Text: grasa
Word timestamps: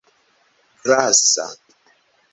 grasa 0.83 1.45